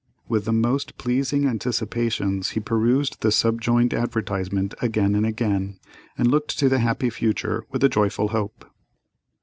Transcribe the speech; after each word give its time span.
With 0.27 0.45
the 0.45 0.51
most 0.51 0.97
pleasing 0.97 1.45
anticipations 1.45 2.49
he 2.57 2.59
perused 2.59 3.21
the 3.21 3.31
subjoined 3.31 3.93
advertisement 3.93 4.73
again 4.81 5.13
and 5.13 5.27
again, 5.27 5.77
and 6.17 6.27
looked 6.27 6.57
to 6.57 6.69
the 6.69 6.79
happy 6.79 7.11
future 7.11 7.65
with 7.69 7.83
a 7.83 7.87
joyful 7.89 8.29
hope. 8.29 8.65